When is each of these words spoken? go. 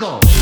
go. 0.00 0.39